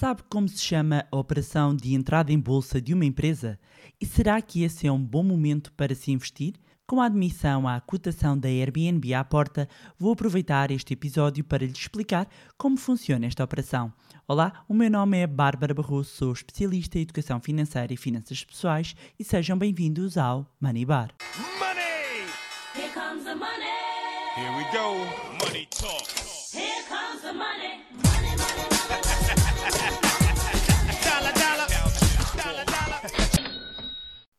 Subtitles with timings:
[0.00, 3.60] Sabe como se chama a operação de entrada em bolsa de uma empresa?
[4.00, 6.54] E será que esse é um bom momento para se investir?
[6.86, 9.68] Com a admissão à cotação da Airbnb à porta,
[9.98, 12.26] vou aproveitar este episódio para lhe explicar
[12.56, 13.92] como funciona esta operação.
[14.26, 18.96] Olá, o meu nome é Bárbara Barroso, sou especialista em educação financeira e finanças pessoais
[19.18, 21.10] e sejam bem-vindos ao Money Bar.
[21.58, 22.24] Money!
[22.74, 23.68] Here comes the money.
[24.34, 25.44] Here we go.
[25.44, 26.19] Money talk.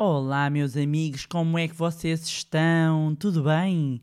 [0.04, 3.16] Olá, meus amigos, como é que vocês estão?
[3.16, 4.02] Tudo bem?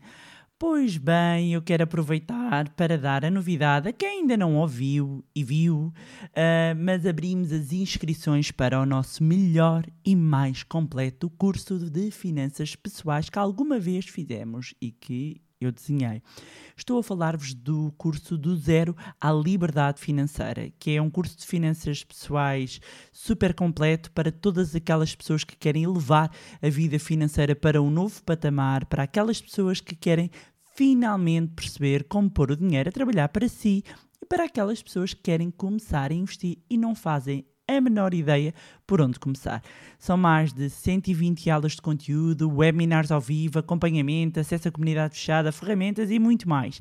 [0.57, 5.43] Pois bem, eu quero aproveitar para dar a novidade a quem ainda não ouviu e
[5.43, 5.93] viu,
[6.37, 12.77] ah, mas abrimos as inscrições para o nosso melhor e mais completo curso de finanças
[12.77, 16.23] pessoais que alguma vez fizemos e que eu desenhei.
[16.77, 21.47] Estou a falar-vos do curso do Zero à Liberdade Financeira, que é um curso de
[21.47, 22.81] finanças pessoais
[23.13, 26.31] super completo para todas aquelas pessoas que querem elevar
[26.63, 30.31] a vida financeira para um novo patamar, para aquelas pessoas que querem
[30.77, 33.83] finalmente perceber como pôr o dinheiro a trabalhar para si
[34.23, 38.55] e para aquelas pessoas que querem começar a investir e não fazem a menor ideia
[38.87, 39.63] por onde começar.
[39.99, 45.53] São mais de 120 aulas de conteúdo, webinars ao vivo, acompanhamento, acesso à comunidade fechada,
[45.53, 46.81] ferramentas e muito mais.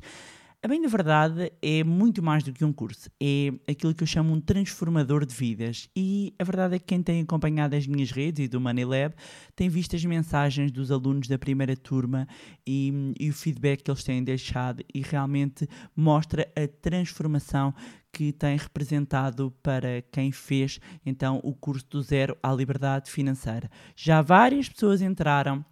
[0.60, 4.08] A bem da verdade é muito mais do que um curso, é aquilo que eu
[4.08, 5.88] chamo um transformador de vidas.
[5.94, 9.14] E a verdade é que quem tem acompanhado as minhas redes e do Money Lab
[9.54, 12.26] tem visto as mensagens dos alunos da primeira turma
[12.66, 17.72] e, e o feedback que eles têm deixado e realmente mostra a transformação
[18.12, 23.70] que tem representado para quem fez então o curso do zero à liberdade financeira.
[23.94, 25.64] Já várias pessoas entraram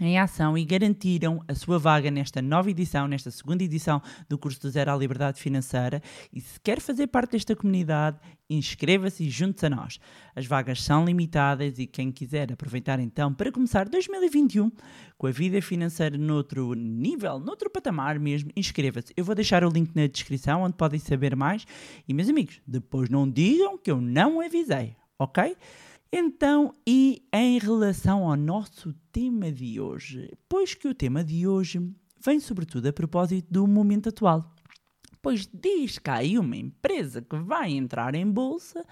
[0.00, 4.60] em ação e garantiram a sua vaga nesta nova edição, nesta segunda edição do curso
[4.60, 6.02] do Zero à Liberdade Financeira.
[6.32, 10.00] E se quer fazer parte desta comunidade, inscreva-se e junte-se a nós.
[10.34, 14.70] As vagas são limitadas e quem quiser aproveitar então para começar 2021
[15.18, 19.12] com a vida financeira noutro nível, noutro patamar mesmo, inscreva-se.
[19.16, 21.66] Eu vou deixar o link na descrição onde podem saber mais.
[22.08, 25.56] E meus amigos, depois não digam que eu não avisei, ok?
[26.12, 30.28] Então, e em relação ao nosso tema de hoje?
[30.48, 31.80] Pois que o tema de hoje
[32.20, 34.52] vem sobretudo a propósito do momento atual.
[35.22, 38.84] Pois diz que há aí uma empresa que vai entrar em bolsa,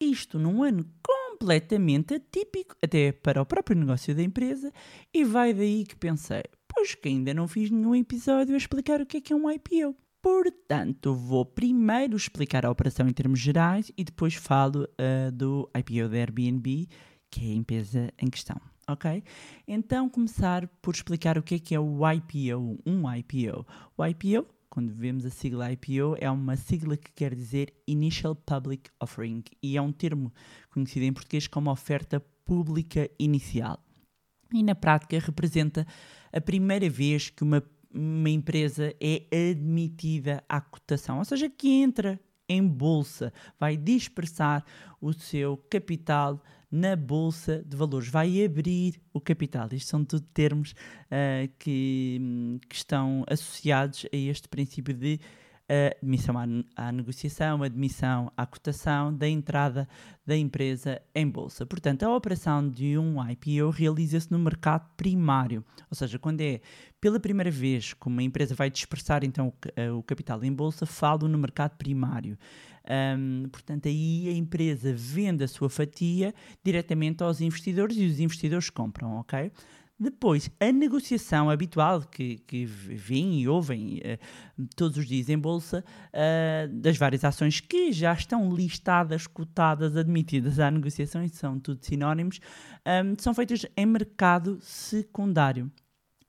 [0.00, 4.72] isto num ano completamente atípico, até para o próprio negócio da empresa,
[5.12, 9.06] e vai daí que pensei, pois que ainda não fiz nenhum episódio a explicar o
[9.06, 9.96] que é que é um IPO.
[10.22, 16.08] Portanto, vou primeiro explicar a operação em termos gerais e depois falo ah, do IPO
[16.08, 16.88] da Airbnb,
[17.28, 18.56] que é a empresa em questão.
[18.88, 19.22] Ok?
[19.66, 23.66] Então, começar por explicar o que é que é o IPO, um IPO.
[23.96, 28.90] O IPO, quando vemos a sigla IPO, é uma sigla que quer dizer Initial Public
[29.00, 30.32] Offering e é um termo
[30.70, 33.82] conhecido em português como oferta pública inicial
[34.52, 35.86] e na prática representa
[36.32, 37.62] a primeira vez que uma,
[37.94, 44.64] uma empresa é admitida à cotação, ou seja, que entra em bolsa, vai dispersar
[45.00, 49.68] o seu capital na bolsa de valores, vai abrir o capital.
[49.72, 50.74] Isto são tudo termos
[51.10, 55.20] ah, que, que estão associados a este princípio de
[56.00, 56.44] admissão à,
[56.76, 59.88] à negociação, admissão à cotação da entrada
[60.26, 61.66] da empresa em bolsa.
[61.66, 66.60] Portanto, a operação de um IPO realiza-se no mercado primário, ou seja, quando é
[67.00, 70.86] pela primeira vez que uma empresa vai dispersar então o, eh, o capital em bolsa,
[70.86, 72.38] falo no mercado primário.
[72.84, 76.34] Ahm, portanto, aí a empresa vende a sua fatia
[76.64, 79.50] diretamente aos investidores e os investidores compram, ok?
[79.98, 84.18] Depois, a negociação habitual que, que vêm e ouvem eh,
[84.74, 90.58] todos os dias em bolsa ah, das várias ações que já estão listadas, cotadas, admitidas
[90.58, 92.40] à negociação, e são tudo sinónimos,
[92.84, 95.70] ahm, são feitas em mercado secundário.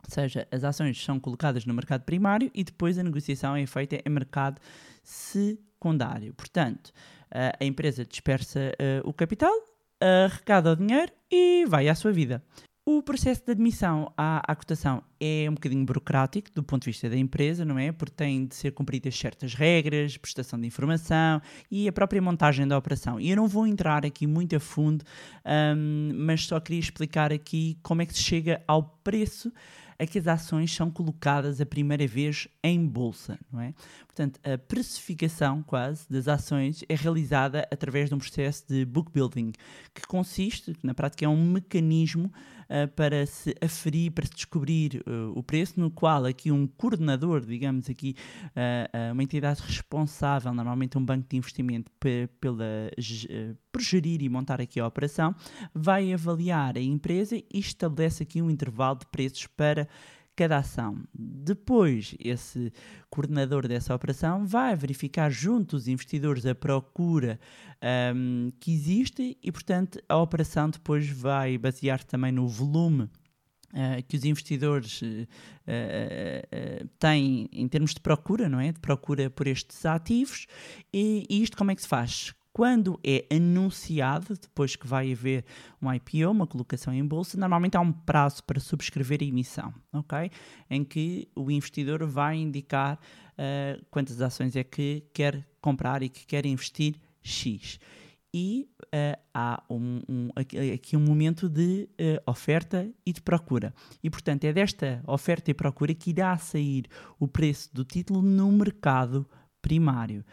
[0.06, 3.96] Ou seja, as ações são colocadas no mercado primário e depois a negociação é feita
[4.06, 4.62] em mercado
[5.02, 6.31] secundário.
[6.35, 6.91] Portanto,
[7.31, 8.72] ah, a empresa dispersa
[9.03, 9.53] o capital,
[9.99, 12.43] arrecada o dinheiro e vai à sua vida.
[12.85, 17.09] O processo de admissão à, à cotação é um bocadinho burocrático do ponto de vista
[17.09, 17.94] da empresa, não é?
[17.94, 21.41] Porque tem de ser cumpridas certas regras, prestação de informação
[21.72, 23.22] e a própria montagem da operação.
[23.22, 25.06] E eu não vou entrar aqui muito a fundo,
[25.46, 29.50] ahm, mas só queria explicar aqui como é que se chega ao preço
[29.97, 33.74] a que as ações são colocadas a primeira vez em bolsa, não é?
[34.06, 39.53] Portanto, a precificação quase das ações é realizada através de um processo de book building,
[39.94, 42.32] que consiste, na prática, é um mecanismo
[42.73, 47.41] ah, para se aferir, para se descobrir ah, o preço, no qual aqui um coordenador,
[47.46, 48.16] digamos aqui,
[48.55, 52.66] ah, uma entidade responsável, normalmente um banco de investimento, pe- pela,
[53.72, 55.35] por gerir e montar aqui a operação,
[55.73, 59.87] vai avaliar a empresa e estabelece aqui um intervalo de preços para
[60.35, 61.03] cada ação.
[61.14, 62.72] Depois, esse
[63.09, 67.40] coordenador dessa operação vai verificar junto dos investidores a procura
[67.82, 73.09] ahm, que existe e, portanto, a operação depois vai basear também no volume
[73.74, 75.02] ah, que os investidores
[75.66, 78.72] eh, eh, têm em termos de procura, não é?
[78.72, 80.46] De procura por estes ativos.
[80.94, 82.35] E, e isto como é que se faz?
[82.53, 85.44] Quando é anunciado, depois que vai haver
[85.82, 90.29] um IPO, uma colocação em bolsa, normalmente há um prazo para subscrever a emissão, ok?
[90.70, 93.00] Em que o investidor vai indicar
[93.38, 97.79] ah, quantas ações é que quer comprar e que quer investir X.
[98.32, 100.29] E ah, há um, um-
[100.76, 101.90] aqui um momento de
[102.26, 103.73] ah, oferta e de procura.
[104.03, 106.85] E, portanto, é desta oferta e procura que irá sair
[107.20, 109.28] o preço do título no mercado
[109.59, 110.23] primário.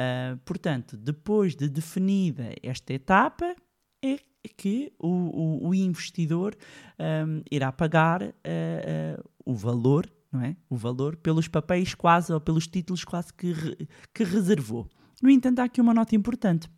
[0.00, 3.56] Ah, portanto, depois de definida esta etapa,
[4.00, 4.16] é
[4.56, 6.54] que o, o- o investidor
[6.96, 10.56] ahm, irá pagar ah, ah, o valor, não é?
[10.70, 14.88] O valor pelos papéis quase ou pelos títulos quase que, re- que reservou.
[15.20, 16.68] No entanto, há aqui uma nota importante,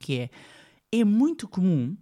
[0.00, 0.30] que é
[0.90, 1.94] é muito comum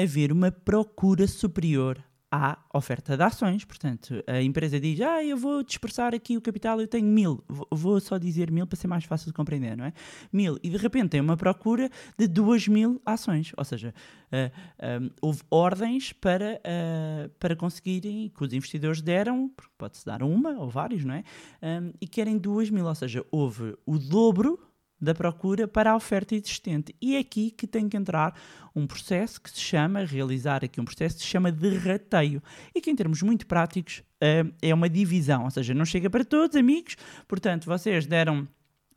[0.00, 2.02] haver uma procura superior
[2.36, 3.64] à oferta de ações.
[3.64, 7.42] Portanto, a empresa diz: Ah, eu vou dispersar aqui o capital, eu tenho mil.
[7.70, 9.92] Vou- só dizer mil para ser mais fácil de compreender, não é?
[10.32, 10.58] Mil.
[10.62, 13.52] E de repente tem uma procura de duas mil ações.
[13.56, 13.94] Ou seja,
[14.30, 20.50] ah, ah, houve ordens para, ah, para conseguirem, que os investidores deram, pode-se dar uma
[20.58, 21.24] ou vários, não é?
[21.62, 22.86] Ah, e querem duas mil.
[22.86, 24.58] Ou seja, houve o dobro
[25.06, 26.94] da procura para a oferta existente.
[27.00, 28.38] E é aqui que tem que entrar
[28.74, 32.42] um processo que se chama, realizar aqui um processo que se chama de rateio.
[32.74, 36.24] E que em termos muito práticos eh, é uma divisão, ou seja, não chega para
[36.24, 38.46] todos, amigos, portanto, vocês deram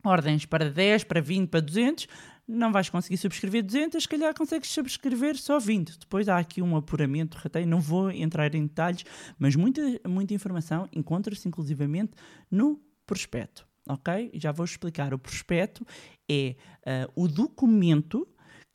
[0.03, 2.07] ordens para 10, para 20, para 200,
[2.47, 5.99] não vais conseguir subscrever 200, se calhar consegues subscrever só 20.
[5.99, 9.05] Depois há aqui um apuramento, rateio, não vou entrar em detalhes,
[9.37, 12.13] mas muita, muita informação encontra-se inclusivamente
[12.49, 14.31] no prospecto ok?
[14.35, 15.13] Já vou explicar.
[15.13, 15.85] O prospecto
[16.29, 16.55] é
[16.85, 18.27] ah, o documento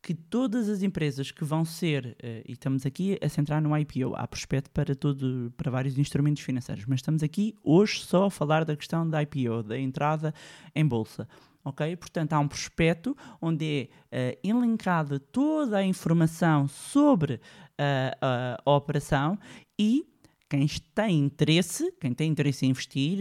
[0.04, 4.14] que todas as empresas que vão ser, eh, e estamos aqui a centrar no IPO,
[4.14, 8.66] há prospecto para, todo, para vários instrumentos financeiros, mas estamos aqui hoje só a falar
[8.66, 10.34] da questão da IPO, da entrada
[10.74, 11.26] em bolsa.
[11.64, 11.96] Ok?
[11.96, 17.40] Portanto, há um prospecto onde é eh, elencada toda a informação sobre
[17.78, 19.38] ah, a, a operação
[19.80, 20.06] e
[20.50, 23.18] quem tem interesse, quem tem interesse em investir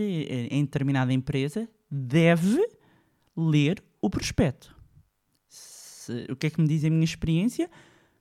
[0.51, 2.59] em determinada empresa, deve
[3.37, 4.75] ler o prospecto.
[5.47, 7.69] Se- o que é que me diz a minha experiência?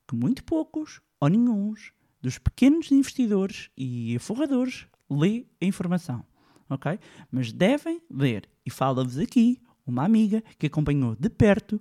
[0.07, 6.25] Que muito poucos ou nenhuns dos pequenos investidores e forradores lê a informação,
[6.69, 6.99] ok?
[7.31, 8.49] Mas devem ler.
[8.65, 11.81] E fala-vos aqui uma amiga que acompanhou de perto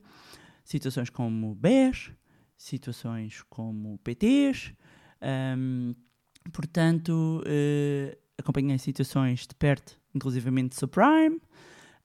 [0.64, 2.12] situações como BES,
[2.58, 4.74] situações como PTs,
[5.58, 5.94] hum,
[6.54, 11.40] portanto, eh, acompanhei situações de perto, inclusivamente Subprime,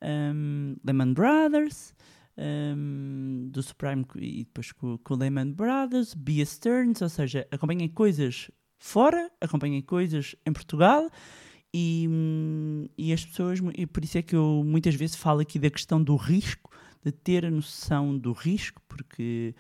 [0.07, 1.95] um, Lehman Brothers,
[2.39, 7.89] um, do Subprime co- e depois com, com Lehman Brothers, Bear Stearns, ou seja, acompanhei
[7.89, 11.11] coisas fora, acompanhei coisas em Portugal
[11.75, 15.59] e, hum, e as pessoas, e por isso é que eu muitas vezes falo aqui
[15.59, 16.71] da questão do risco,
[17.05, 19.55] de ter a noção do risco, porque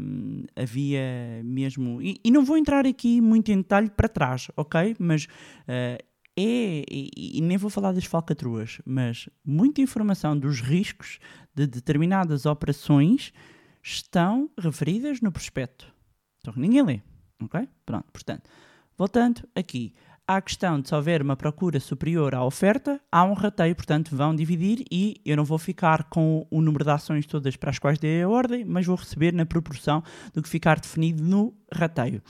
[0.00, 2.00] hum, havia mesmo.
[2.02, 4.96] E, e não vou entrar aqui muito em detalhe para trás, ok?
[4.98, 5.26] Mas
[5.68, 5.98] eh,
[6.36, 11.20] é, e, nem vou falar das falcatruas, mas muita informação dos riscos
[11.54, 13.32] de determinadas operações
[13.82, 15.86] estão referidas no prospecto.
[16.40, 17.00] Então ninguém lê,
[17.40, 17.68] ok?
[17.86, 18.50] Pronto, portanto,
[18.96, 19.94] voltando aqui.
[20.26, 24.34] A questão de se houver uma procura superior à oferta, há um rateio, portanto vão
[24.34, 27.98] dividir e eu não vou ficar com o número de ações todas para as quais
[27.98, 32.22] dei a ordem, mas vou receber na proporção do que ficar definido no rateio.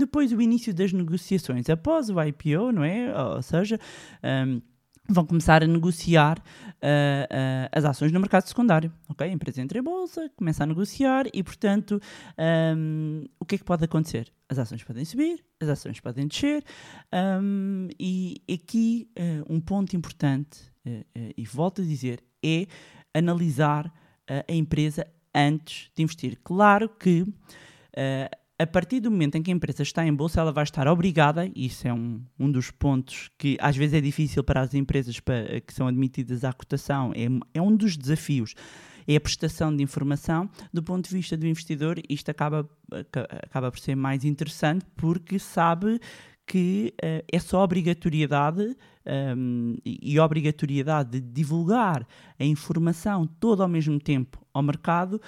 [0.00, 3.12] Depois o início das negociações, após o IPO, não é?
[3.36, 3.78] Ou seja,
[4.24, 4.62] hum,
[5.10, 6.42] vão começar a negociar
[6.80, 9.28] ah, ah, as ações no mercado secundário, ok?
[9.28, 12.00] A empresa entra em bolsa, começa a negociar e, portanto,
[12.76, 14.32] hum, o que é que pode acontecer?
[14.48, 16.64] As ações podem subir, as ações podem descer
[17.42, 20.70] hum, e aqui ah, um ponto importante,
[21.36, 22.66] e volto a dizer, é
[23.12, 23.92] analisar
[24.26, 26.38] a empresa antes de investir.
[26.42, 27.26] Claro que
[28.62, 31.46] a partir do momento em que a empresa está em bolsa, ela vai estar obrigada,
[31.54, 35.18] e isso é um, um dos pontos que às vezes é difícil para as empresas
[35.20, 35.32] pa-
[35.66, 37.26] que são admitidas à cotação, é,
[37.58, 38.54] é um dos desafios.
[39.08, 40.48] é a prestação de informação.
[40.72, 45.38] Do ponto de vista do investidor, isto acaba, aca- acaba por ser mais interessante porque
[45.38, 45.98] sabe
[46.46, 48.76] que eh, essa obrigatoriedade
[49.06, 52.06] ehm, e e obrigatoriedade de divulgar
[52.38, 55.20] a informação toda ao mesmo tempo ao mercado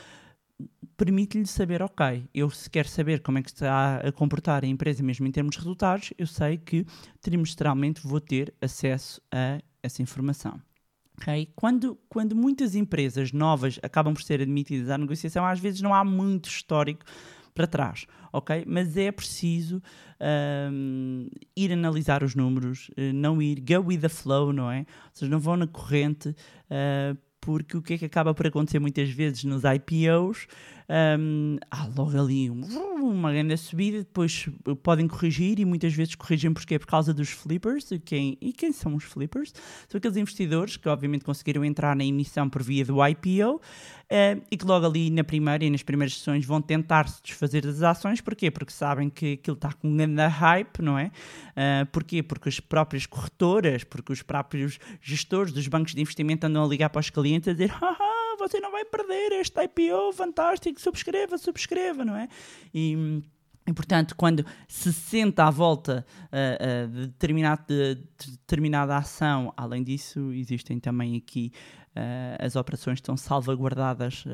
[1.04, 5.02] permite-lhe saber, ok, eu se quero saber como é que está a comportar a empresa
[5.02, 6.86] mesmo em termos de resultados, eu sei que
[7.20, 10.62] trimestralmente vou ter acesso a essa informação.
[11.18, 11.50] Ok?
[11.56, 16.04] Quando, quando muitas empresas novas acabam por ser admitidas à negociação, às vezes não há
[16.04, 17.04] muito histórico
[17.52, 18.64] para trás, ok?
[18.64, 19.82] Mas é preciso
[20.20, 24.80] ahm, ir analisar os números, eh, não ir go with the flow, não é?
[24.80, 26.32] Ou seja, não vão na corrente,
[26.70, 30.46] ah, porque o que é que acaba por acontecer muitas vezes nos IPOs?
[30.88, 32.62] Ahm, há logo ali um-
[33.02, 34.48] uma grande subida, depois
[34.82, 37.90] podem corrigir e muitas vezes corrigem porque é por causa dos flippers.
[37.90, 39.52] E quem, e quem são os flippers?
[39.88, 43.60] São aqueles investidores que obviamente conseguiram entrar na emissão por via do IPO
[44.10, 47.62] eh, e que logo ali na primeira e nas primeiras sessões vão tentar se desfazer
[47.62, 48.20] das ações.
[48.20, 48.50] Porquê?
[48.50, 51.10] Porque sabem que aquilo está com um grande hype, não é?
[51.56, 52.22] Ah, porquê?
[52.22, 56.90] Porque as próprias corretoras, porque os próprios gestores dos bancos de investimento andam a ligar
[56.90, 57.72] para os clientes a dizer
[58.48, 62.28] você não vai perder este IPO fantástico, subscreva, subscreva, não é?
[62.74, 63.22] E,
[63.66, 69.52] e, portanto, quando se senta à volta ah, ah, de, determinado, de, de determinada ação,
[69.56, 71.52] além disso, existem também aqui
[71.94, 74.24] ah, as operações estão salvaguardadas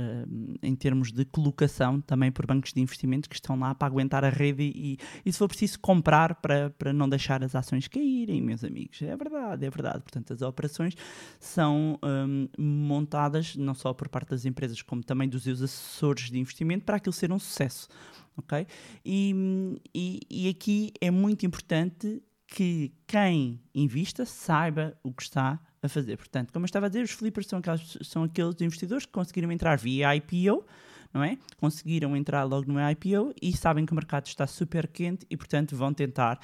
[0.62, 4.30] em termos de colocação também por bancos de investimento que estão lá para aguentar a
[4.30, 8.64] rede e, e se for preciso comprar para, para não deixar as ações caírem, meus
[8.64, 9.02] amigos.
[9.02, 10.00] É verdade, é verdade.
[10.00, 10.94] Portanto, as operações
[11.38, 16.38] são hum, montadas não só por parte das empresas, como também dos seus assessores de
[16.38, 17.88] investimento para aquilo ser um sucesso.
[18.38, 18.66] Ok?
[19.04, 19.35] E,
[19.95, 26.16] e, e aqui é muito importante que quem invista saiba o que está a fazer.
[26.16, 29.52] Portanto, como eu estava a dizer, os flippers são, aquelas, são aqueles investidores que conseguiram
[29.52, 30.64] entrar via IPO,
[31.12, 31.38] não é?
[31.57, 35.76] Conseguiram entrar logo no IPO e sabem que o mercado está super quente e, portanto,
[35.76, 36.38] vão tentar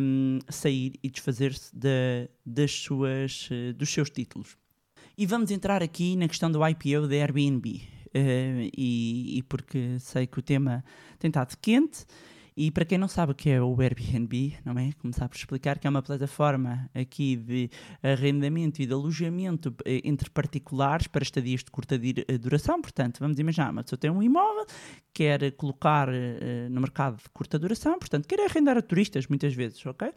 [0.00, 4.56] hum, sair e desfazer-se de- das suas, eh, dos seus títulos.
[5.16, 7.82] E vamos entrar aqui na questão do IPO da Airbnb.
[8.18, 10.84] Eh, e, e porque sei que o tema
[11.18, 12.04] tem estado quente.
[12.60, 14.90] E para quem não sabe o que é o Airbnb, não é?
[15.00, 17.70] Começar por explicar que é uma plataforma aqui de
[18.02, 22.82] arrendamento e de alojamento eh, entre particulares para estadias de curta eh, duração.
[22.82, 24.66] Portanto, vamos imaginar, uma pessoa tem um imóvel,
[25.14, 29.86] quer colocar eh, no mercado de curta duração, portanto, quer arrendar a turistas muitas vezes,
[29.86, 30.12] ok?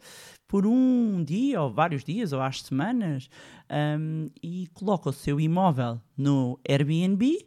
[0.48, 3.30] Por um dia ou vários dias ou às semanas
[3.70, 7.38] ahm, e coloca o seu imóvel no Airbnb.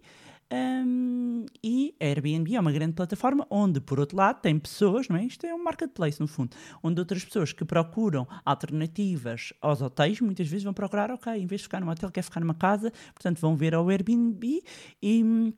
[0.52, 5.18] Um, e a Airbnb é uma grande plataforma onde, por outro lado, tem pessoas, não
[5.18, 5.26] é?
[5.26, 10.48] Isto é um marketplace, no fundo, onde outras pessoas que procuram alternativas aos hotéis, muitas
[10.48, 13.40] vezes vão procurar, ok, em vez de ficar num hotel, quer ficar numa casa, portanto
[13.40, 14.62] vão ver ao Airbnb
[15.02, 15.54] e,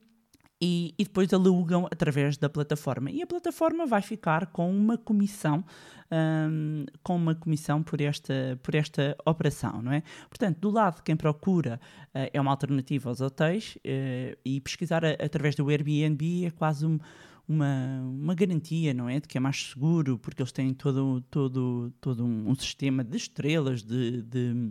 [0.60, 3.10] e, e depois alugam através da plataforma.
[3.10, 5.64] E a plataforma vai ficar com uma comissão,
[6.10, 10.02] hum, com uma comissão por esta, por esta operação, não é?
[10.28, 11.80] Portanto, do lado de quem procura
[12.14, 16.84] eh, é uma alternativa aos hotéis eh, e pesquisar a- através do Airbnb é quase
[16.86, 16.98] um-
[17.46, 19.20] uma, uma garantia, não é?
[19.20, 23.16] De que é mais seguro, porque eles têm todo, todo, todo um, um sistema de
[23.16, 24.70] estrelas, de- de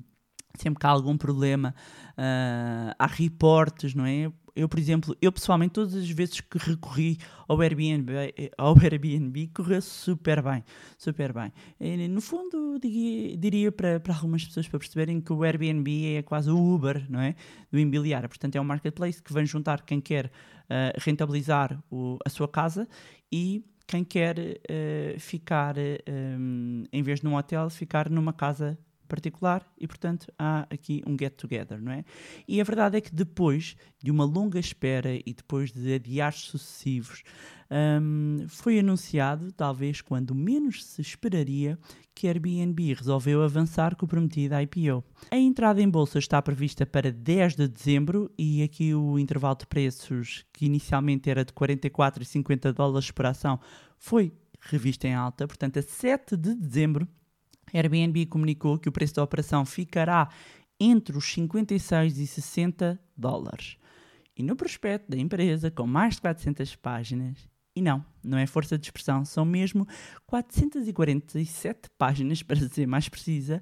[0.57, 1.73] sempre que há algum problema,
[2.17, 4.31] ah, há reportes, não é?
[4.55, 8.11] Eu, por exemplo, eu pessoalmente, todas as vezes que recorri ao Airbnb,
[8.57, 10.63] ao Airbnb correu super bem,
[10.97, 11.53] super bem.
[11.79, 16.23] E, no fundo, diria, diria para, para algumas pessoas para perceberem que o Airbnb é
[16.23, 17.35] quase o Uber, não é?
[17.71, 18.27] Do imobiliário.
[18.27, 20.31] Portanto, é um marketplace que vem juntar quem quer
[20.67, 22.87] ah, rentabilizar o- a sua casa
[23.31, 25.75] e quem quer eh, ficar,
[26.91, 31.81] em vez de num hotel, ficar numa casa particular e, portanto, há aqui um get-together,
[31.81, 32.03] não é?
[32.47, 37.23] E a verdade é que depois de uma longa espera e depois de adiares sucessivos,
[38.01, 41.77] hum, foi anunciado, talvez quando menos se esperaria,
[42.13, 45.03] que Airbnb resolveu avançar com o prometido IPO.
[45.29, 49.67] A entrada em bolsa está prevista para 10 de dezembro e aqui o intervalo de
[49.67, 53.59] preços, que inicialmente era de 44 e 50 dólares por ação,
[53.99, 57.07] foi revisto em alta, portanto, a 7 de dezembro
[57.73, 60.29] Airbnb comunicou que o preço da operação ficará
[60.79, 63.77] entre os 56 e 60 dólares.
[64.35, 68.77] E no prospecto da empresa, com mais de 400 páginas, e não, não é força
[68.77, 69.87] de expressão, são mesmo
[70.25, 73.61] 447 páginas, para ser mais precisa,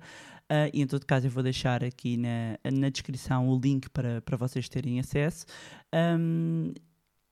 [0.50, 4.21] ah, e em todo caso eu vou deixar aqui na, na descrição o link para,
[4.21, 5.45] para vocês terem acesso,
[5.93, 6.74] Ahm,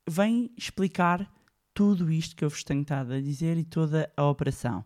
[0.10, 1.30] vem explicar
[1.74, 4.86] tudo isto que eu vos tenho estado a dizer e toda a operação.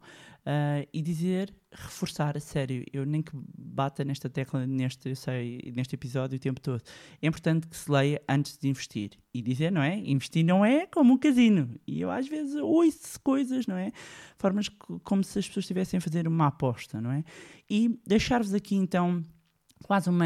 [0.50, 5.74] Ah, e dizer, reforçar a sério, eu nem que bata nesta tecla neste, eu sei,
[5.76, 6.82] neste episódio o tempo todo.
[7.22, 9.12] É importante que se leia antes de investir.
[9.34, 9.98] E dizer, não é?
[9.98, 11.78] Investir não é como um casino.
[11.86, 13.92] E eu às vezes ouço coisas, não é?
[14.38, 17.26] Formas co- como se as pessoas estivessem a fazer uma aposta, não é?
[17.70, 19.26] E deixar-vos aqui então
[19.84, 20.26] quase uma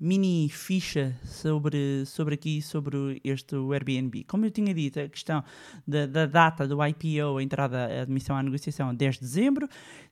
[0.00, 4.24] mini ficha sobre, sobre aqui, sobre este Airbnb.
[4.24, 5.44] Como eu tinha dito, a questão
[5.86, 9.68] da, da data do IPO, a entrada, a admissão à negociação, 10 de dezembro.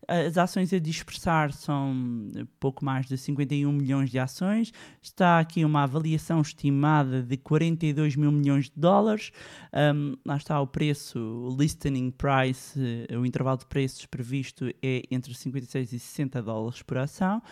[0.07, 2.29] As ações a dispersar são
[2.61, 4.73] pouco mais de 51 milhões de ações.
[5.03, 9.33] Está aqui uma avaliação estimada de 42 mil milhões de dólares.
[9.73, 15.03] Um, lá está o preço, o listening price, eh, o intervalo de preços previsto é
[15.11, 17.43] entre 56 e 60 dólares por ação.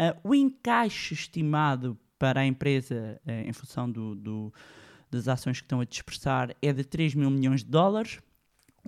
[0.00, 4.52] Uh, o encaixe estimado para a empresa, eh, em função do- do-
[5.10, 8.20] das ações que estão a dispersar, é de 3 mil milhões de dólares.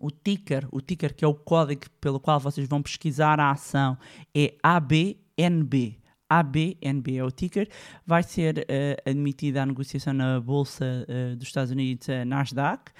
[0.01, 3.97] O ticker, o ticker que é o código pelo qual vocês vão pesquisar a ação,
[4.35, 5.99] é ABNB.
[6.29, 7.69] ABNB é o ticker,
[8.05, 12.91] vai ser eh, admitida à negociação na Bolsa dos Estados Unidos, a Nasdaq,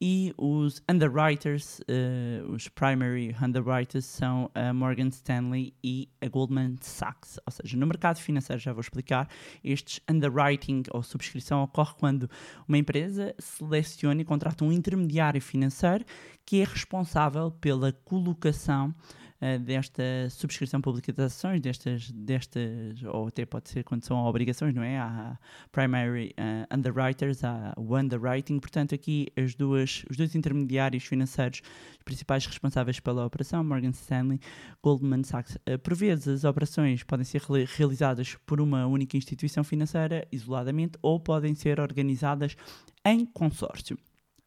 [0.00, 7.38] e os underwriters, eh, os primary underwriters, são a Morgan Stanley e a Goldman Sachs.
[7.46, 9.28] Ou seja, no mercado financeiro, já vou explicar,
[9.64, 12.30] este underwriting ou subscrição ocorre quando
[12.68, 16.04] uma empresa seleciona e contrata um intermediário financeiro
[16.44, 18.94] que é responsável pela colocação
[19.40, 24.74] eh, desta subscrição pública das ações, destas, destas, ou até pode ser quando são obrigações,
[24.74, 24.98] não é?
[24.98, 25.38] Há
[25.70, 31.60] primary eh, underwriters, há o underwriting, portanto aqui as duas, os dois intermediários financeiros
[31.98, 34.40] os principais responsáveis pela operação, Morgan Stanley,
[34.82, 35.58] Goldman Sachs.
[35.66, 40.98] Eh, por vezes as operações podem ser reali- realizadas por uma única instituição financeira, isoladamente,
[41.02, 42.56] ou podem ser organizadas
[43.04, 43.98] em consórcio.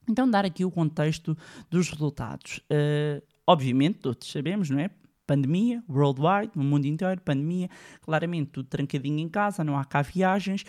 [0.10, 1.38] Então, dar aqui o contexto
[1.69, 2.62] dos resultados.
[2.69, 4.91] Eh, obviamente, todos sabemos, não é?
[5.25, 7.68] Pandemia, worldwide, no mundo inteiro, pandemia,
[8.00, 10.63] claramente tudo trancadinho em casa, não há cá viagens.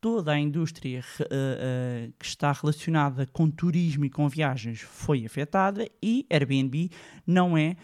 [0.00, 5.86] Toda a indústria eh, eh, que está relacionada com turismo e com viagens foi afetada
[6.02, 6.90] e Airbnb
[7.26, 7.76] não é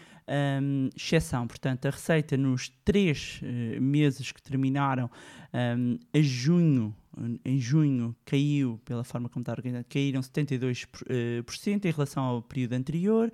[0.61, 1.47] hum, exceção.
[1.47, 5.09] Portanto, a receita nos três eh, meses que terminaram
[5.77, 6.93] hum, a junho,
[7.43, 12.41] em junho, caiu, pela forma como está organizado, caíram 72% por, eh, em relação ao
[12.41, 13.31] período anterior.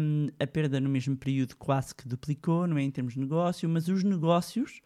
[0.00, 3.68] Hum, a perda no mesmo período quase que duplicou, não é em termos de negócio,
[3.68, 4.80] mas os negócios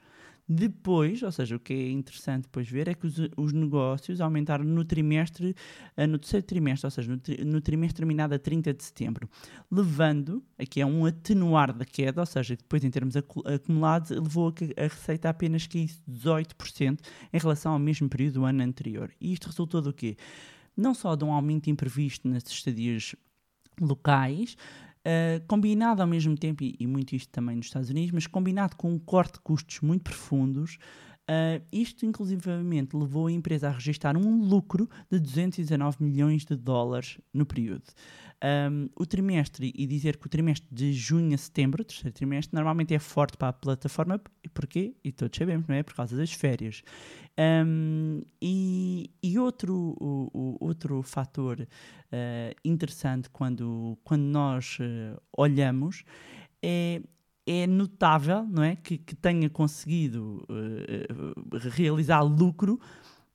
[0.49, 4.65] depois, ou seja, o que é interessante depois ver é que os, os negócios aumentaram
[4.65, 5.55] no trimestre,
[5.97, 9.29] eh, no terceiro trimestre, ou seja, no, tri- no trimestre terminado a 30 de setembro,
[9.71, 14.49] levando aqui a um atenuar da queda, ou seja, depois em termos acu- acumulados, levou
[14.49, 16.99] a que a receita apenas caísse 18%
[17.33, 19.11] em relação ao mesmo período do ano anterior.
[19.21, 20.17] E isto resultou do quê?
[20.77, 23.15] Não só de um aumento imprevisto nas estadias
[23.81, 24.57] locais,
[25.05, 28.77] Uh, combinado ao mesmo tempo, e, e muito isto também nos Estados Unidos, mas combinado
[28.77, 30.79] com um corte de custos muito profundos,
[31.31, 37.19] uh, isto inclusivamente levou a empresa a registrar um lucro de 219 milhões de dólares
[37.33, 37.85] no período.
[38.45, 42.93] Um, o trimestre, e dizer que o trimestre de junho a setembro, terceiro trimestre, normalmente
[42.93, 44.21] é forte para a plataforma,
[44.53, 44.97] porquê?
[45.05, 45.83] E todos sabemos, não é?
[45.85, 46.83] Por causa das férias.
[47.39, 51.67] Um, e, e outro, o, o- outro fator
[52.11, 56.03] eh, interessante quando, quando nós eh, olhamos
[56.63, 57.01] é,
[57.47, 58.77] é notável não é?
[58.77, 61.07] Que, que tenha conseguido eh,
[61.71, 62.79] realizar lucro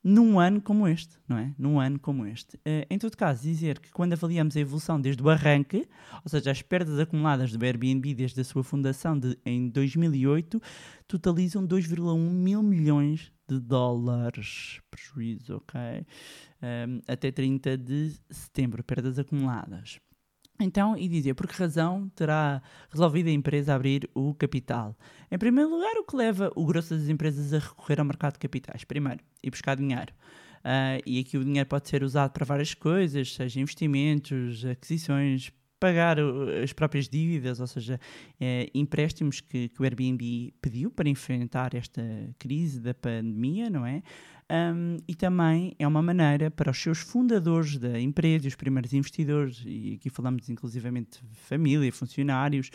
[0.03, 1.53] num ano como este, não é?
[1.57, 2.57] Num ano como este.
[2.63, 5.85] Eh, em todo caso, dizer que quando avaliamos a evolução desde o arranque,
[6.23, 10.61] ou seja, as perdas acumuladas do Airbnb desde a sua fundação de, em 2008,
[11.07, 14.79] totalizam 2,1 mil milhões de dólares.
[14.89, 15.79] Prejuízo, ok?
[16.61, 19.99] Um, até 30 de setembro, perdas acumuladas.
[20.59, 24.95] Então, e dizer, por que razão terá resolvido a empresa abrir o capital?
[25.31, 28.39] Em primeiro lugar, o que leva o grosso das empresas a recorrer ao mercado de
[28.39, 28.83] capitais?
[28.83, 30.11] Primeiro, ir buscar dinheiro.
[30.63, 36.19] Ah, e aqui o dinheiro pode ser usado para várias coisas, seja investimentos, aquisições, pagar
[36.19, 37.99] uh, as próprias dívidas, ou seja,
[38.39, 42.01] eh, empréstimos que, que o Airbnb pediu para enfrentar esta
[42.39, 44.01] crise da pandemia, não é?
[44.49, 49.61] Um, e também é uma maneira para os seus fundadores da empresa, os primeiros investidores,
[49.65, 52.69] e aqui falamos inclusivamente de família, funcionários,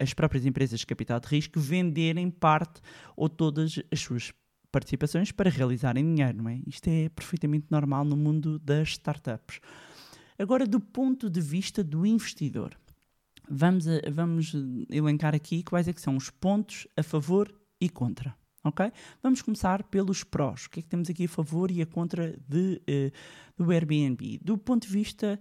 [0.00, 2.80] as próprias empresas de capital de risco, venderem parte
[3.16, 4.32] ou todas as suas
[4.72, 6.60] participações para realizarem dinheiro, não é?
[6.66, 9.60] Isto é perfeitamente normal no mundo das startups.
[10.38, 12.76] Agora, do ponto de vista do investidor,
[13.48, 17.88] vamos, a- vamos eh, elencar aqui quais é que são os pontos a favor e
[17.88, 18.34] contra.
[18.64, 18.92] Ok?
[19.22, 20.66] Vamos começar pelos prós.
[20.66, 23.10] O que é que temos aqui a favor e a contra de, eh,
[23.58, 24.38] do Airbnb?
[24.42, 25.38] Do ponto de vista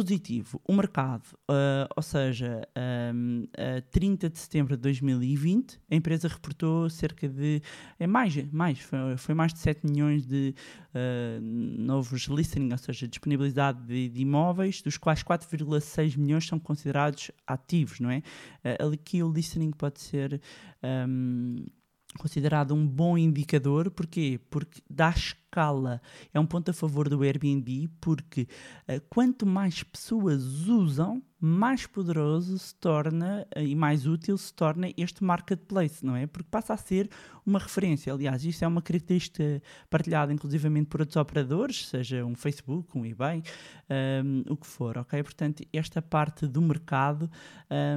[0.00, 6.26] positivo, o mercado, ah, ou seja, ahm, a 30 de setembro de 2020, a empresa
[6.26, 7.60] reportou cerca de,
[7.98, 10.54] é mais, mais foi, foi mais de 7 milhões de
[10.94, 17.30] ah, novos listening, ou seja, disponibilidade de, de imóveis, dos quais 4,6 milhões são considerados
[17.46, 18.22] ativos, não é?
[18.64, 20.40] Ah, ali que o listening pode ser
[20.82, 21.66] ahm,
[22.18, 24.40] considerado um bom indicador, porquê?
[24.50, 26.00] Porque dá escala,
[26.32, 28.48] é um ponto a favor do Airbnb, porque
[28.86, 34.90] eh, quanto mais pessoas usam, mais poderoso se torna eh, e mais útil se torna
[34.96, 36.26] este marketplace, não é?
[36.26, 37.08] Porque passa a ser
[37.46, 38.12] uma referência.
[38.12, 43.42] Aliás, isto é uma característica partilhada inclusivamente por outros operadores, seja um Facebook, um eBay,
[44.22, 45.22] um, o que for, ok?
[45.22, 47.30] Portanto, esta parte do mercado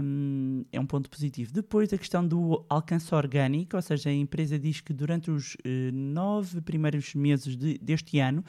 [0.01, 1.51] um, é um ponto positivo.
[1.51, 5.91] Depois, a questão do alcance orgânico, ou seja, a empresa diz que durante os eh,
[5.91, 8.43] nove primeiros meses de- deste ano,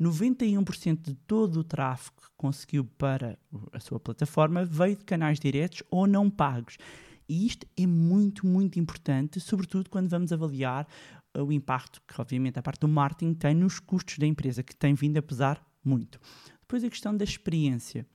[0.00, 3.38] 91% de todo o tráfego que conseguiu para
[3.72, 6.76] a sua plataforma veio de canais diretos ou não pagos.
[7.28, 10.86] E isto é muito, muito importante, sobretudo quando vamos avaliar
[11.36, 14.74] uh, o impacto que, obviamente, a parte do marketing tem nos custos da empresa, que
[14.74, 16.20] tem vindo a pesar muito.
[16.60, 18.06] Depois a questão da experiência.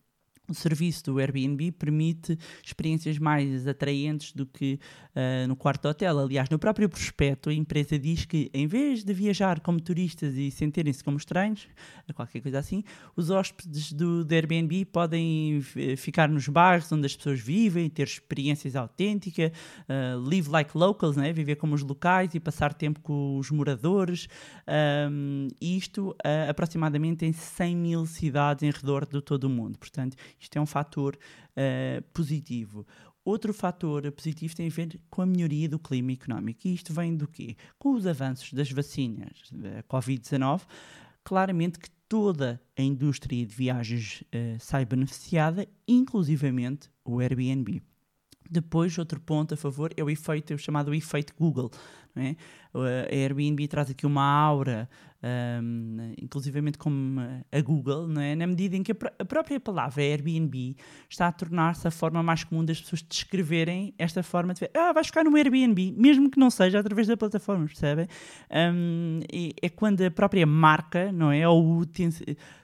[0.47, 4.79] O serviço do Airbnb permite experiências mais atraentes do que
[5.15, 6.19] uh, no quarto hotel.
[6.19, 10.51] Aliás, no próprio prospecto, a empresa diz que, em vez de viajar como turistas e
[10.51, 11.67] sentirem-se como estranhos,
[12.13, 12.84] qualquer coisa assim,
[13.15, 15.62] os hóspedes do, do Airbnb podem
[15.97, 19.51] ficar nos bairros onde as pessoas vivem, ter experiências autênticas,
[19.89, 21.34] uh, live like locals, né?
[21.34, 24.27] viver como os locais e passar tempo com os moradores.
[25.10, 29.77] Um, isto uh, aproximadamente em 100 mil cidades em redor de todo o mundo.
[29.77, 32.86] Portanto, isto é um fator uh, positivo.
[33.24, 36.67] Outro fator positivo tem a ver com a melhoria do clima económico.
[36.67, 37.56] E isto vem do quê?
[37.80, 40.62] Com os avanços das vacinas da Covid-19,
[41.24, 47.82] claramente que toda a indústria de viagens eh, sai beneficiada, inclusivamente o Airbnb.
[48.48, 51.71] Depois, outro ponto a favor é o efeito, é o chamado efeito Google.
[52.13, 52.36] Não é?
[52.74, 54.88] A Airbnb traz aqui uma aura,
[55.26, 57.20] um, inclusivamente como
[57.52, 58.36] a Google, não é?
[58.36, 60.76] na medida em que a, pr- a própria palavra Airbnb
[61.10, 64.72] está a tornar-se a forma mais comum das pessoas descreverem esta forma de ver.
[64.76, 68.08] Ah, vais ficar no Airbnb, mesmo que não seja através da plataforma, percebem?
[68.52, 69.20] Um,
[69.62, 71.48] é quando a própria marca, não é?
[71.48, 71.84] Ou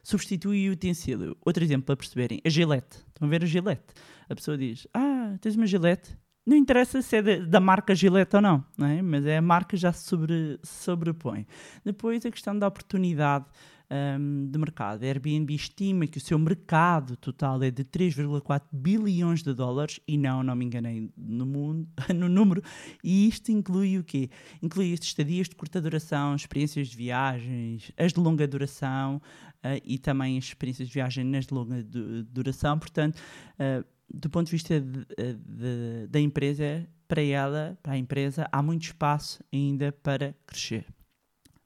[0.04, 1.36] substitui o utensílio.
[1.46, 2.98] Outro exemplo para perceberem, a Gillette.
[3.08, 3.94] Estão a ver a Gillette?
[4.30, 6.16] A pessoa diz, ah, tens uma Gillette?
[6.46, 9.02] Não interessa se é da, da marca Gillette ou não, não é?
[9.02, 11.46] mas é a marca já se sobre, sobrepõe.
[11.86, 13.46] Depois a questão da oportunidade
[13.92, 15.04] hum, de mercado.
[15.04, 20.18] A Airbnb estima que o seu mercado total é de 3,4 bilhões de dólares e
[20.18, 22.64] não, não me enganei no, mundo, no número.
[23.04, 24.30] E isto inclui o quê?
[24.62, 29.22] Inclui as estadias de curta duração, experiências de viagens, as de longa duração
[29.62, 32.80] ah, e também as experiências de viagem nas de longa du- duração.
[32.80, 33.20] Portanto,
[33.60, 38.62] ah, do ponto de vista de- de- da empresa, para ela, para a empresa, há
[38.62, 40.86] muito espaço ainda para crescer.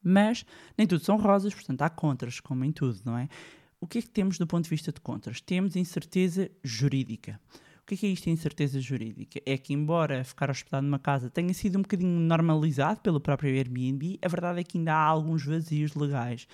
[0.04, 0.46] Mas
[0.78, 3.28] nem tudo são rosas, portanto há contras, como em tudo, não é?
[3.80, 5.42] O que é que temos do ponto de vista de contras?
[5.42, 7.40] Temos incerteza jurídica.
[7.82, 9.40] O que é que é isto, a incerteza jurídica?
[9.46, 14.18] É que, embora ficar hospedado numa casa tenha sido um bocadinho normalizado pelo próprio Airbnb,
[14.24, 16.48] a verdade é que ainda há alguns vazios legais.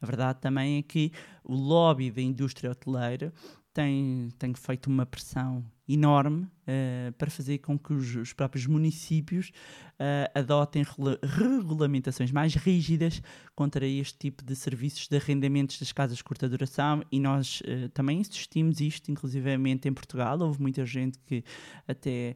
[0.00, 1.10] A verdade também é que
[1.42, 3.32] o lobby da indústria hoteleira
[3.76, 9.52] tem, tem feito uma pressão enorme eh, para fazer com que os, os próprios municípios
[9.98, 13.22] eh, adotem regula- regulamentações mais rígidas
[13.54, 17.88] contra este tipo de serviços de arrendamentos das casas de curta duração e nós eh,
[17.88, 20.40] também insistimos isto, inclusivamente em Portugal.
[20.40, 21.44] Houve muita gente que
[21.86, 22.34] até,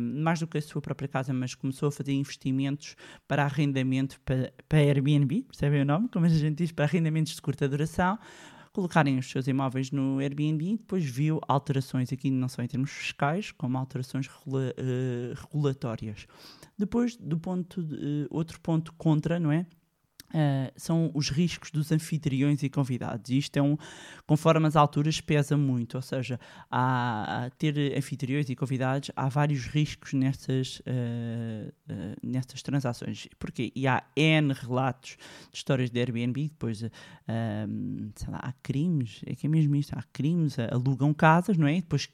[0.00, 2.96] mais do que a sua própria casa, mas começou a fazer investimentos
[3.28, 6.08] para arrendamento para, para Airbnb, percebem o nome?
[6.08, 8.18] Como a gente diz, para arrendamentos de curta duração
[8.72, 12.90] colocarem os seus imóveis no Airbnb e depois viu alterações aqui não só em termos
[12.90, 16.26] fiscais, como alterações regula- eh, regulatórias.
[16.78, 19.66] Depois, do ponto de- eh, outro ponto contra, não é?
[20.34, 23.30] Eh, são os riscos dos anfitriões e convidados.
[23.30, 23.76] E Isto é um,
[24.26, 25.96] conforme as alturas, pesa muito.
[25.96, 26.40] Ou seja,
[26.70, 33.28] há, a ter anfitriões e convidados, há vários riscos eh, eh, nessas transações.
[33.38, 33.72] Porquê?
[33.74, 35.16] E há N relatos
[35.50, 40.02] de histórias de Airbnb, depois, sei lá, há crimes, é que é mesmo isto, há
[40.12, 41.76] crimes, alugam casas, não é?
[41.76, 42.08] Depois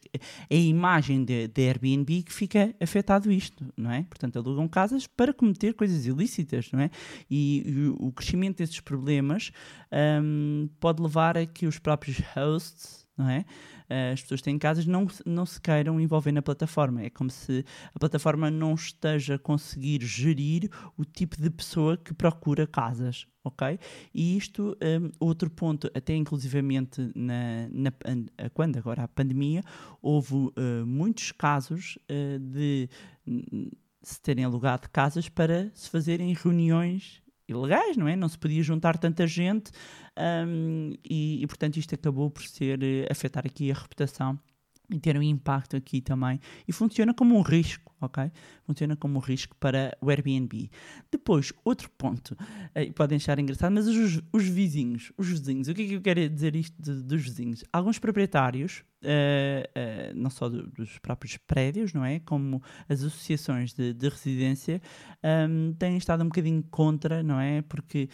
[0.51, 4.03] é a imagem de Airbnb que fica afetado isto, não é?
[4.05, 6.91] Portanto, alugam casas para cometer coisas ilícitas, não é?
[7.31, 9.51] E, e o- crescimento desses problemas
[9.91, 13.45] ahm, pode levar a que os próprios hosts não é?
[13.91, 17.03] Eh, As pessoas têm casas não, não se queiram envolver na plataforma.
[17.03, 22.15] É como se a plataforma não esteja a conseguir gerir o tipo de pessoa que
[22.15, 23.77] procura casas, ok?
[24.15, 27.91] E isto, hum, outro ponto, até inclusivamente na, na
[28.55, 29.63] quando agora a pandemia,
[30.01, 32.89] houve eh, muitos casos eh, de
[34.01, 38.15] se terem alugado casas para se fazerem reuniões ilegais, não é?
[38.15, 39.71] Não se podia juntar tanta gente
[40.47, 44.39] hum, e, e, portanto, isto acabou por ser eh, afetar aqui a reputação
[44.91, 46.41] e ter um impacto aqui também.
[46.67, 48.31] E funciona como um risco, ok?
[48.67, 50.71] Funciona como um risco para o Airbnb.
[51.11, 52.37] Depois, outro ponto,
[52.75, 56.01] eh, podem achar engraçado, mas os, os vizinhos, os vizinhos, o que é que eu
[56.01, 57.63] quero dizer isto de- dos vizinhos?
[57.73, 62.21] Alguns proprietários, eh, eh, não só do- dos próprios prédios, não é?
[62.21, 64.81] Como as associações de, de residência,
[65.49, 67.61] hum, têm estado um bocadinho contra, não é?
[67.63, 68.09] Porque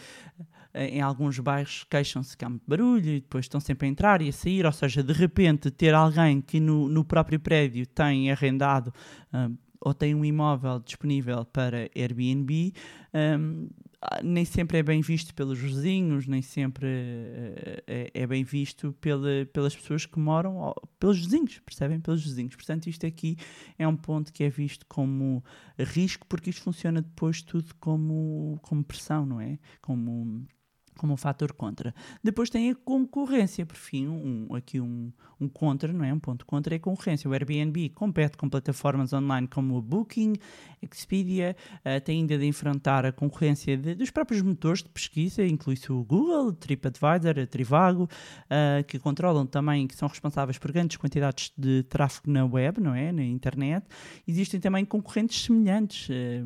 [0.75, 4.29] em alguns bairros queixam-se que há muito barulho e depois estão sempre a entrar e
[4.29, 8.93] a sair, ou seja, de repente ter alguém que no, no próprio prédio tem arrendado
[9.33, 12.73] hum, ou tem um imóvel disponível para Airbnb,
[13.13, 13.69] hum,
[14.01, 18.93] ah, nem sempre é bem visto pelos vizinhos, nem sempre eh, é, é bem visto
[19.01, 21.99] pela- pelas pessoas que moram, pelos vizinhos, percebem?
[21.99, 22.55] Pelos vizinhos.
[22.55, 23.37] Portanto, isto aqui
[23.79, 25.43] é um ponto que é visto como
[25.79, 29.57] risco, porque isto funciona depois tudo como, como pressão, não é?
[29.81, 30.45] Como,
[30.95, 31.93] como um fator contra.
[32.23, 36.13] Depois tem a concorrência, por fim, um, aqui um, um contra, não é?
[36.13, 37.29] Um ponto contra é a concorrência.
[37.29, 40.33] O Airbnb compete com plataformas online como o Booking,
[40.81, 45.91] Expedia, eh, tem ainda de enfrentar a concorrência de- dos próprios motores de pesquisa, inclui-se
[45.91, 48.07] o Google, TripAdvisor, a Trivago,
[48.49, 52.93] eh, que controlam também, que são responsáveis por grandes quantidades de tráfego na web, não
[52.93, 53.11] é?
[53.11, 53.85] Na internet.
[54.27, 56.45] Existem também concorrentes semelhantes eh,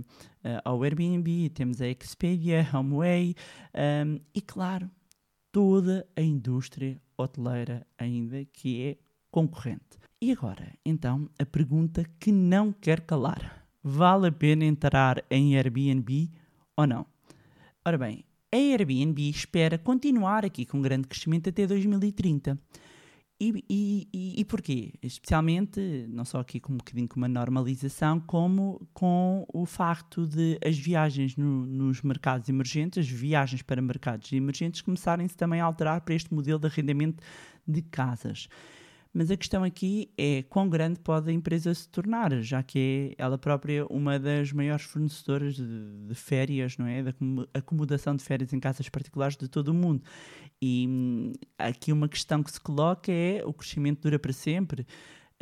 [0.64, 3.36] ao Airbnb, temos a Expedia, HomeAway
[4.06, 4.90] um, e, claro,
[5.52, 8.98] toda a indústria hoteleira ainda que é
[9.32, 9.98] concorrente.
[10.22, 13.66] E agora, então, a pergunta que não quer calar.
[13.82, 16.30] Vale a pena entrar em Airbnb
[16.76, 17.06] ou não?
[17.86, 22.60] Ora bem, a Airbnb espera continuar aqui com grande crescimento até 2030.
[23.42, 24.92] E, e, e, porquê?
[25.02, 30.60] Especialmente, não só aqui com um bocadinho com uma normalização, como com o facto de
[30.62, 36.02] as viagens no- nos mercados emergentes, as viagens para mercados emergentes, começarem-se também a alterar
[36.02, 37.24] para este modelo de arrendamento
[37.66, 38.50] de casas.
[39.12, 43.24] Mas a questão aqui é quão grande pode a empresa se tornar, já que é
[43.24, 47.02] ela própria uma das maiores fornecedoras de, de férias, não é?
[47.02, 50.04] Da acomo- acomodação de férias em casas particulares de todo o mundo.
[50.62, 54.86] E hum, aqui uma questão que se coloca é o crescimento dura para sempre.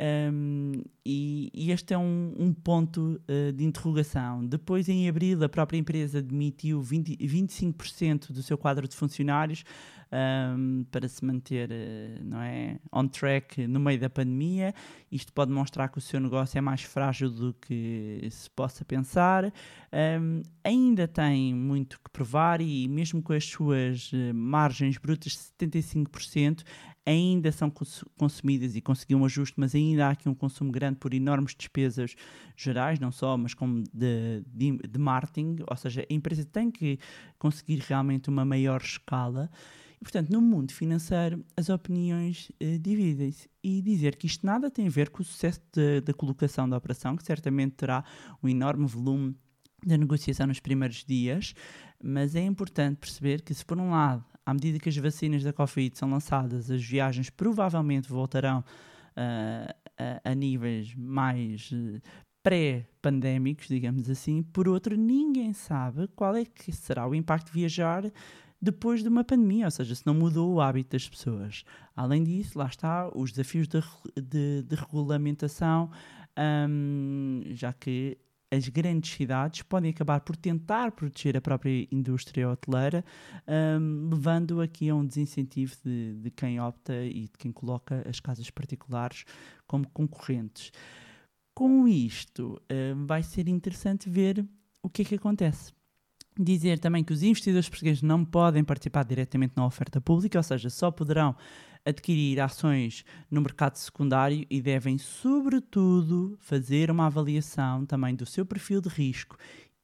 [0.00, 0.72] Hum,
[1.04, 4.46] e, e este é um, um ponto eh, de interrogação.
[4.46, 9.64] Depois, em abril, a própria empresa demitiu 20, 25% do seu quadro de funcionários
[10.12, 14.74] hum, para se manter eh, não é, on track no meio da pandemia.
[15.10, 19.44] Isto pode mostrar que o seu negócio é mais frágil do que se possa pensar.
[19.92, 25.66] Hum, ainda tem muito que provar e, mesmo com as suas eh, margens brutas de
[25.66, 26.62] 75%,
[27.08, 30.98] ainda são cons- consumidas e conseguiu um ajuste, mas ainda há aqui um consumo grande
[30.98, 32.14] por enormes despesas
[32.54, 36.98] gerais, não só, mas como de, de, de marketing, ou seja, a empresa tem que
[37.38, 39.50] conseguir realmente uma maior escala.
[40.00, 43.48] E, portanto, no mundo financeiro, as opiniões eh, dividem-se.
[43.62, 45.60] E dizer que isto nada tem a ver com o sucesso
[46.04, 48.04] da colocação da operação, que certamente terá
[48.42, 49.36] um enorme volume
[49.84, 51.54] da negociação nos primeiros dias,
[52.02, 55.52] mas é importante perceber que, se por um lado, à medida que as vacinas da
[55.52, 58.64] Covid são lançadas, as viagens provavelmente voltarão
[59.16, 62.00] ah, a, a níveis mais eh,
[62.42, 68.04] pré-pandémicos, digamos assim, por outro, ninguém sabe qual é que será o impacto de viajar
[68.60, 71.64] depois de uma pandemia, ou seja, se não mudou o hábito das pessoas.
[71.94, 73.80] Além disso, lá está os desafios de,
[74.20, 75.90] de- de regulamentação,
[76.68, 78.18] hum, já que
[78.50, 83.04] as grandes cidades podem acabar por tentar proteger a própria indústria hoteleira,
[83.46, 88.20] hum, levando aqui a um desincentivo de, de quem opta e de quem coloca as
[88.20, 89.24] casas particulares
[89.66, 90.72] como concorrentes.
[91.54, 94.44] Com isto, hum, vai ser interessante ver
[94.82, 95.72] o que é que acontece.
[96.38, 100.70] Dizer também que os investidores portugueses não podem participar diretamente na oferta pública, ou seja,
[100.70, 101.34] só poderão
[101.84, 108.80] adquirir ações no mercado secundário e devem, sobretudo, fazer uma avaliação também do seu perfil
[108.80, 109.36] de risco.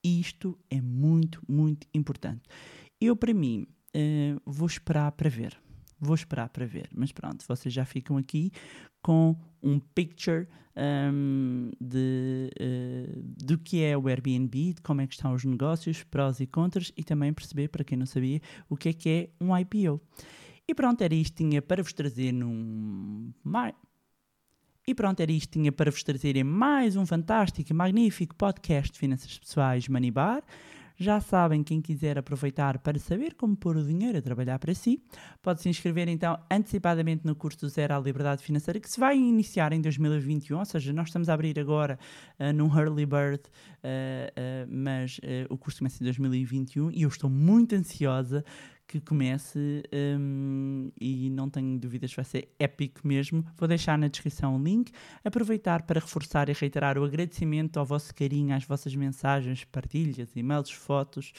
[0.05, 2.43] Isto é muito, muito importante.
[3.01, 5.59] Eu, para mim, eh, vou esperar para ver.
[5.99, 6.88] Vou esperar para ver.
[6.95, 8.53] Mas pronto, vocês já ficam aqui
[9.05, 10.49] com um picture
[11.12, 16.03] hum, de, eh, do que é o Airbnb, de como é que estão os negócios,
[16.05, 19.29] prós e contras, e também perceber, para quem não sabia, o que é que é
[19.38, 20.01] um IPO.
[20.67, 23.31] E pronto, era isto tinha para vos trazer num.
[24.87, 25.51] E pronto, era isto.
[25.51, 30.43] Tinha para vos trazerem mais um fantástico e magnífico podcast de finanças pessoais Money Bar.
[30.96, 35.02] Já sabem, quem quiser aproveitar para saber como pôr o dinheiro a trabalhar para si,
[35.42, 39.16] pode se inscrever então antecipadamente no curso do Zero à Liberdade Financeira, que se vai
[39.16, 41.98] iniciar em 2021, ou seja, nós estamos a abrir agora
[42.38, 47.09] uh, num early bird, uh, uh, mas uh, o curso começa em 2021 e eu
[47.09, 48.44] estou muito ansiosa
[48.87, 49.83] que comece
[50.18, 53.44] um, e não tenho dúvidas, vai ser épico mesmo.
[53.57, 54.92] Vou deixar na descrição o link.
[55.25, 60.70] Aproveitar para reforçar e reiterar o agradecimento ao vosso carinho, às vossas mensagens, partilhas, e-mails,
[60.70, 61.33] fotos.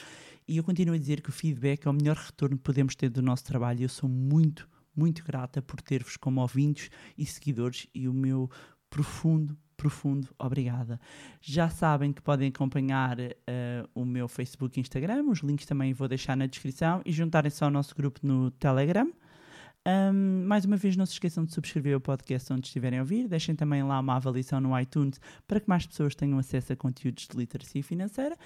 [0.48, 3.08] E eu continuo a dizer que o feedback é o melhor retorno que podemos ter
[3.08, 3.82] do nosso trabalho.
[3.82, 8.50] Eu sou muito, muito grata por ter-vos como ouvintes e seguidores e o meu
[8.90, 10.98] profundo, profundo obrigada.
[11.40, 16.08] Já sabem que podem acompanhar uh, o meu Facebook e Instagram, os links também vou
[16.08, 19.10] deixar na descrição e juntarem-se ao nosso grupo no Telegram.
[19.86, 23.28] Um, mais uma vez, não se esqueçam de subscrever o podcast onde estiverem a ouvir.
[23.28, 27.28] Deixem também lá uma avaliação no iTunes para que mais pessoas tenham acesso a conteúdos
[27.28, 28.36] de literacia financeira.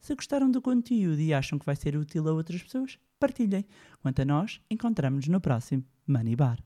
[0.00, 3.64] Se gostaram do conteúdo e acham que vai ser útil a outras pessoas, partilhem.
[4.00, 6.58] Quanto a nós, encontramos-nos no próximo Money Bar.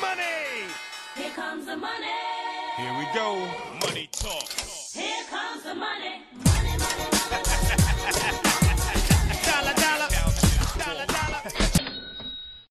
[0.00, 0.68] Money!
[1.16, 2.01] Here comes the money.
[2.76, 3.36] Here we go.
[3.36, 3.40] Money talk.
[3.82, 4.11] Here comes the money.